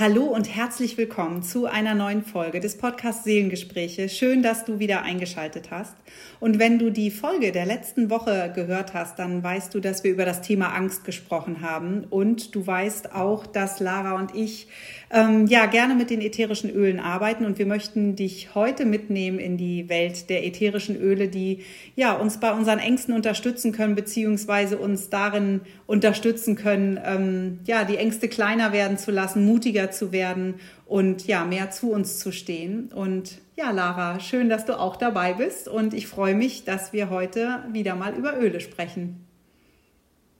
[0.00, 4.08] Hallo und herzlich willkommen zu einer neuen Folge des Podcasts Seelengespräche.
[4.08, 5.96] Schön, dass du wieder eingeschaltet hast.
[6.38, 10.12] Und wenn du die Folge der letzten Woche gehört hast, dann weißt du, dass wir
[10.12, 12.04] über das Thema Angst gesprochen haben.
[12.10, 14.68] Und du weißt auch, dass Lara und ich
[15.10, 17.44] ähm, ja gerne mit den ätherischen Ölen arbeiten.
[17.44, 21.64] Und wir möchten dich heute mitnehmen in die Welt der ätherischen Öle, die
[21.96, 27.96] ja uns bei unseren Ängsten unterstützen können, beziehungsweise uns darin unterstützen können, ähm, ja, die
[27.96, 32.92] Ängste kleiner werden zu lassen, mutiger zu werden und ja, mehr zu uns zu stehen.
[32.92, 37.10] Und ja, Lara, schön, dass du auch dabei bist und ich freue mich, dass wir
[37.10, 39.24] heute wieder mal über Öle sprechen.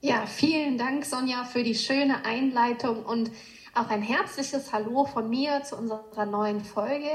[0.00, 3.30] Ja, vielen Dank, Sonja, für die schöne Einleitung und
[3.74, 7.08] auch ein herzliches Hallo von mir zu unserer neuen Folge.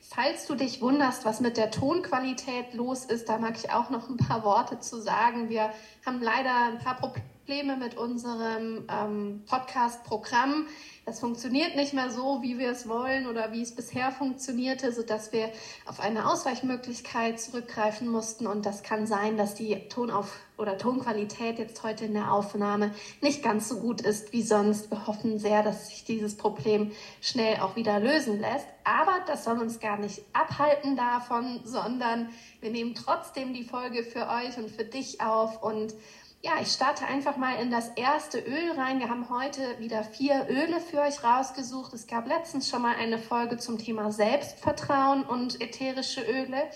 [0.00, 4.08] Falls du dich wunderst, was mit der Tonqualität los ist, da mag ich auch noch
[4.08, 5.48] ein paar Worte zu sagen.
[5.48, 5.70] Wir
[6.04, 10.66] haben leider ein paar Probleme mit unserem ähm, Podcast-Programm.
[11.04, 15.32] Das funktioniert nicht mehr so, wie wir es wollen oder wie es bisher funktionierte, sodass
[15.32, 15.50] wir
[15.86, 18.46] auf eine Ausweichmöglichkeit zurückgreifen mussten.
[18.46, 23.42] Und das kann sein, dass die Tonauf- oder Tonqualität jetzt heute in der Aufnahme nicht
[23.42, 24.90] ganz so gut ist wie sonst.
[24.90, 28.66] Wir hoffen sehr, dass sich dieses Problem schnell auch wieder lösen lässt.
[28.84, 32.28] Aber das soll uns gar nicht abhalten davon, sondern
[32.60, 35.94] wir nehmen trotzdem die Folge für euch und für dich auf und
[36.42, 38.98] ja, ich starte einfach mal in das erste Öl rein.
[38.98, 41.92] Wir haben heute wieder vier Öle für euch rausgesucht.
[41.92, 46.70] Es gab letztens schon mal eine Folge zum Thema Selbstvertrauen und ätherische Öle.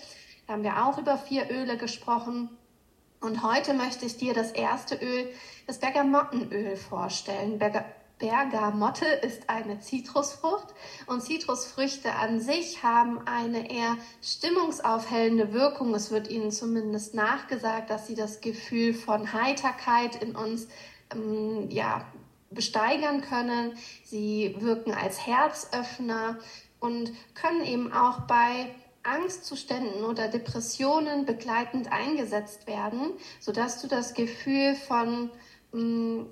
[0.45, 2.55] Da haben wir auch über vier Öle gesprochen.
[3.21, 5.33] Und heute möchte ich dir das erste Öl,
[5.65, 7.57] das Bergamottenöl vorstellen.
[7.57, 7.85] Berga
[8.17, 10.73] Bergamotte ist eine Zitrusfrucht
[11.07, 15.93] und Zitrusfrüchte an sich haben eine eher stimmungsaufhellende Wirkung.
[15.93, 20.67] Es wird ihnen zumindest nachgesagt, dass sie das Gefühl von Heiterkeit in uns
[21.13, 22.05] ähm, ja,
[22.51, 23.77] besteigern können.
[24.03, 26.39] Sie wirken als Herzöffner
[26.79, 34.75] und können eben auch bei Angstzuständen oder Depressionen begleitend eingesetzt werden, sodass du das Gefühl
[34.75, 35.29] von
[35.73, 36.27] ähm,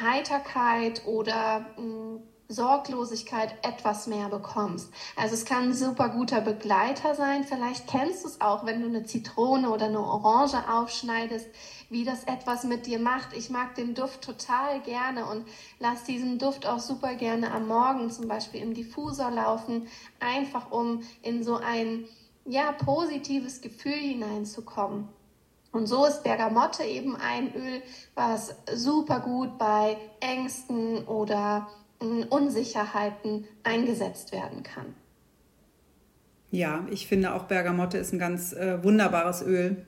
[0.00, 2.22] Heiterkeit oder mh, hm,
[2.52, 4.92] Sorglosigkeit etwas mehr bekommst.
[5.16, 7.44] Also es kann ein super guter Begleiter sein.
[7.44, 11.48] Vielleicht kennst du es auch, wenn du eine Zitrone oder eine Orange aufschneidest,
[11.88, 13.34] wie das etwas mit dir macht.
[13.34, 15.46] Ich mag den Duft total gerne und
[15.78, 19.88] lass diesen Duft auch super gerne am Morgen zum Beispiel im Diffusor laufen,
[20.20, 22.06] einfach um in so ein
[22.44, 25.08] ja positives Gefühl hineinzukommen.
[25.72, 27.82] Und so ist Bergamotte eben ein Öl,
[28.14, 31.68] was super gut bei Ängsten oder
[32.00, 34.94] hm, Unsicherheiten eingesetzt werden kann.
[36.50, 39.86] Ja, ich finde auch Bergamotte ist ein ganz äh, wunderbares Öl,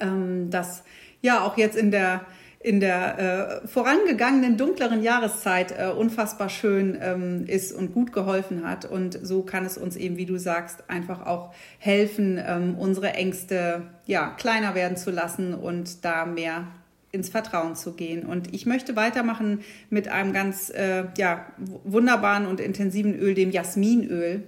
[0.00, 0.84] ähm, das
[1.22, 2.26] ja auch jetzt in der
[2.60, 8.84] in der äh, vorangegangenen dunkleren Jahreszeit äh, unfassbar schön ähm, ist und gut geholfen hat.
[8.84, 13.82] Und so kann es uns eben, wie du sagst, einfach auch helfen, ähm, unsere Ängste
[14.06, 16.66] ja kleiner werden zu lassen und da mehr
[17.12, 18.26] ins Vertrauen zu gehen.
[18.26, 21.46] Und ich möchte weitermachen mit einem ganz äh, ja,
[21.84, 24.42] wunderbaren und intensiven Öl, dem Jasminöl.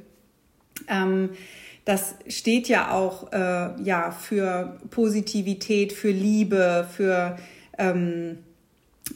[0.89, 1.31] Ähm,
[1.85, 7.39] das steht ja auch äh, ja, für Positivität, für Liebe, für
[7.81, 8.39] ähm,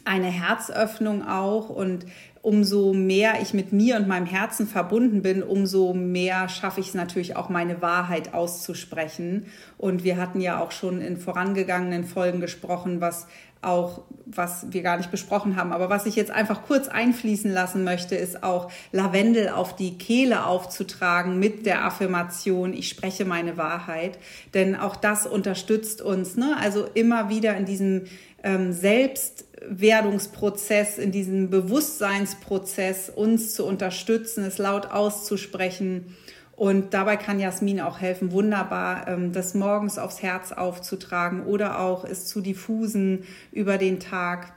[0.05, 2.07] eine Herzöffnung auch und
[2.43, 6.95] umso mehr ich mit mir und meinem Herzen verbunden bin, umso mehr schaffe ich es
[6.95, 9.47] natürlich auch, meine Wahrheit auszusprechen.
[9.79, 13.29] Und wir hatten ja auch schon in vorangegangenen Folgen gesprochen, was
[13.65, 17.85] auch, was wir gar nicht besprochen haben, aber was ich jetzt einfach kurz einfließen lassen
[17.85, 24.19] möchte, ist auch Lavendel auf die Kehle aufzutragen mit der Affirmation, ich spreche meine Wahrheit.
[24.55, 26.57] Denn auch das unterstützt uns, ne?
[26.61, 28.05] Also immer wieder in diesem
[28.45, 36.15] ähm, Selbstwerdungsprozess, in diesem Bewusstseinsprozess uns zu unterstützen, es laut auszusprechen.
[36.57, 42.05] Und dabei kann Jasmin auch helfen, wunderbar ähm, das morgens aufs Herz aufzutragen oder auch
[42.05, 44.55] es zu diffusen über den Tag,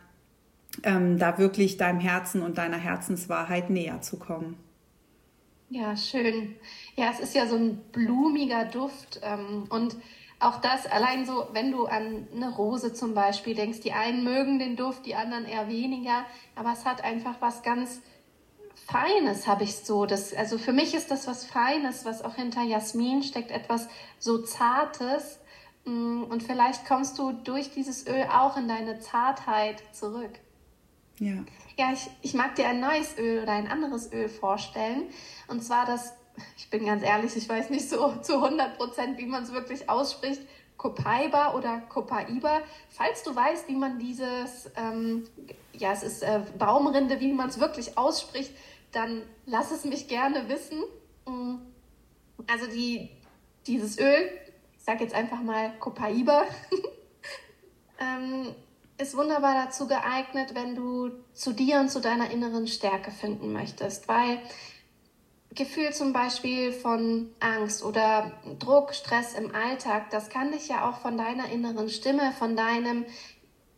[0.84, 4.58] ähm, da wirklich deinem Herzen und deiner Herzenswahrheit näher zu kommen.
[5.70, 6.56] Ja, schön.
[6.96, 9.98] Ja, es ist ja so ein blumiger Duft ähm, und
[10.40, 14.60] auch das allein so, wenn du an eine Rose zum Beispiel denkst, die einen mögen
[14.60, 16.26] den Duft, die anderen eher weniger,
[16.56, 18.02] aber es hat einfach was ganz
[18.86, 20.06] Feines, habe ich so.
[20.06, 23.88] Das, also für mich ist das was Feines, was auch hinter Jasmin steckt, etwas
[24.20, 25.40] so Zartes.
[25.86, 30.40] Mm, und vielleicht kommst du durch dieses Öl auch in deine Zartheit zurück.
[31.20, 31.44] Ja.
[31.78, 35.10] Ja, ich, ich mag dir ein neues Öl oder ein anderes Öl vorstellen.
[35.48, 36.14] Und zwar das
[36.58, 39.90] ich bin ganz ehrlich, ich weiß nicht so zu 100 Prozent, wie man es wirklich
[39.90, 40.42] ausspricht,
[40.78, 42.62] Copaiba oder Copaiba.
[42.90, 45.28] Falls du weißt, wie man dieses, ähm,
[45.74, 48.52] ja, es ist äh, Baumrinde, wie man es wirklich ausspricht,
[48.92, 50.84] dann lass es mich gerne wissen.
[51.26, 51.56] Mm.
[52.48, 53.10] Also die,
[53.66, 54.30] dieses Öl,
[54.78, 56.44] ich sage jetzt einfach mal Copaiba,
[58.00, 58.54] ähm,
[59.00, 64.08] ist wunderbar dazu geeignet, wenn du zu dir und zu deiner inneren Stärke finden möchtest,
[64.08, 64.40] weil
[65.58, 71.00] Gefühl zum Beispiel von Angst oder Druck, Stress im Alltag, das kann dich ja auch
[71.00, 73.06] von deiner inneren Stimme, von deinem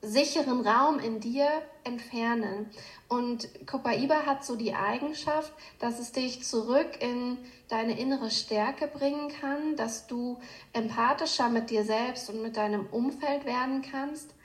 [0.01, 1.47] sicheren Raum in dir
[1.83, 2.69] entfernen.
[3.07, 7.37] Und Copaiba hat so die Eigenschaft, dass es dich zurück in
[7.69, 10.39] deine innere Stärke bringen kann, dass du
[10.73, 14.35] empathischer mit dir selbst und mit deinem Umfeld werden kannst.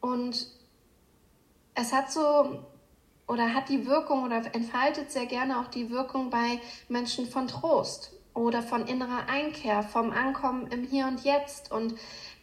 [0.00, 0.46] Und
[1.74, 2.64] es hat so
[3.32, 8.12] oder hat die Wirkung oder entfaltet sehr gerne auch die Wirkung bei Menschen von Trost
[8.34, 11.72] oder von innerer Einkehr, vom Ankommen im Hier und Jetzt.
[11.72, 11.94] Und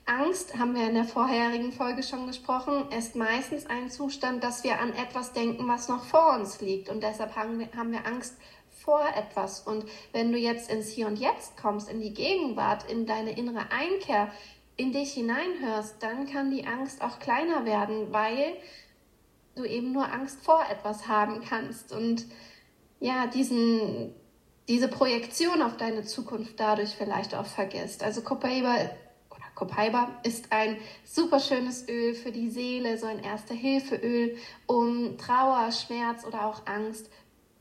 [0.08, 4.82] Angst, haben wir in der vorherigen Folge schon gesprochen, ist meistens ein Zustand, dass wir
[4.82, 6.90] an etwas denken, was noch vor uns liegt.
[6.90, 8.36] Und deshalb haben wir, haben wir Angst
[8.84, 9.62] vor etwas.
[9.62, 13.72] Und wenn du jetzt ins Hier und Jetzt kommst, in die Gegenwart, in deine innere
[13.72, 14.32] Einkehr,
[14.76, 18.56] in dich hineinhörst, dann kann die Angst auch kleiner werden, weil
[19.60, 22.26] du eben nur Angst vor etwas haben kannst und
[23.00, 24.14] ja, diesen,
[24.68, 28.04] diese Projektion auf deine Zukunft dadurch vielleicht auch vergisst.
[28.04, 28.74] Also Copaiba
[29.30, 35.72] oder Copaiba ist ein super schönes Öl für die Seele, so ein Erste-Hilfe-Öl, um Trauer,
[35.72, 37.10] Schmerz oder auch Angst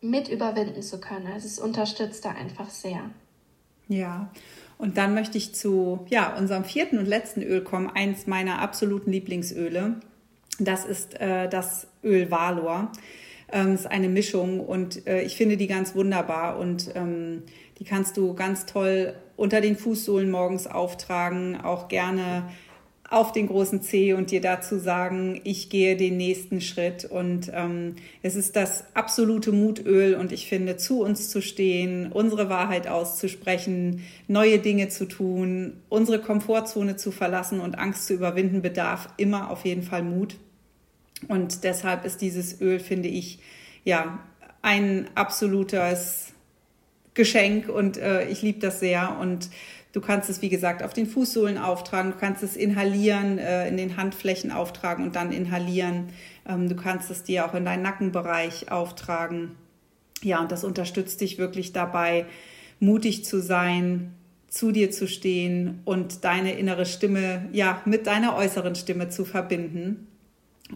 [0.01, 1.27] mit überwinden zu können.
[1.27, 3.11] Also es unterstützt da einfach sehr.
[3.89, 4.31] Ja,
[4.77, 9.11] und dann möchte ich zu ja, unserem vierten und letzten Öl kommen, eins meiner absoluten
[9.11, 10.01] Lieblingsöle.
[10.61, 12.93] Das ist äh, das Öl Valor.
[13.51, 17.45] Ähm, ist eine Mischung und äh, ich finde die ganz wunderbar und ähm,
[17.79, 22.45] die kannst du ganz toll unter den Fußsohlen morgens auftragen, auch gerne
[23.11, 27.07] auf den großen C und dir dazu sagen, ich gehe den nächsten Schritt.
[27.07, 32.51] Und ähm, es ist das absolute Mutöl und ich finde, zu uns zu stehen, unsere
[32.51, 39.09] Wahrheit auszusprechen, neue Dinge zu tun, unsere Komfortzone zu verlassen und Angst zu überwinden, bedarf
[39.17, 40.37] immer auf jeden Fall Mut.
[41.27, 43.41] Und deshalb ist dieses Öl, finde ich,
[43.85, 44.21] ja,
[44.63, 46.33] ein absolutes
[47.15, 49.19] Geschenk und äh, ich liebe das sehr.
[49.19, 49.51] Und
[49.93, 53.77] du kannst es, wie gesagt, auf den Fußsohlen auftragen, du kannst es inhalieren, äh, in
[53.77, 56.09] den Handflächen auftragen und dann inhalieren.
[56.47, 59.57] Ähm, du kannst es dir auch in deinen Nackenbereich auftragen.
[60.23, 62.27] Ja, und das unterstützt dich wirklich dabei,
[62.81, 64.15] mutig zu sein,
[64.49, 70.09] zu dir zu stehen und deine innere Stimme, ja, mit deiner äußeren Stimme zu verbinden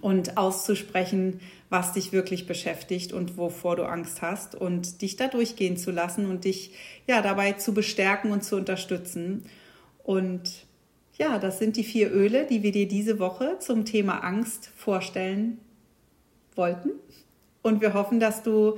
[0.00, 5.76] und auszusprechen, was dich wirklich beschäftigt und wovor du Angst hast und dich da durchgehen
[5.76, 6.72] zu lassen und dich
[7.06, 9.44] ja dabei zu bestärken und zu unterstützen.
[10.02, 10.66] Und
[11.18, 15.58] ja, das sind die vier Öle, die wir dir diese Woche zum Thema Angst vorstellen
[16.54, 16.90] wollten.
[17.62, 18.76] Und wir hoffen, dass du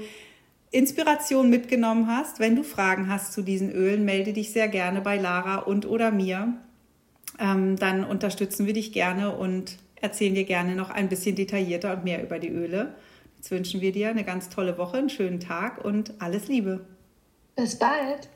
[0.71, 2.41] Inspiration mitgenommen hast.
[2.41, 6.11] Wenn du Fragen hast zu diesen Ölen, melde dich sehr gerne bei Lara und oder
[6.11, 6.55] mir.
[7.39, 12.05] Ähm, dann unterstützen wir dich gerne und erzählen dir gerne noch ein bisschen detaillierter und
[12.05, 12.95] mehr über die Öle.
[13.37, 16.87] Jetzt wünschen wir dir eine ganz tolle Woche, einen schönen Tag und alles Liebe.
[17.57, 18.29] Bis bald.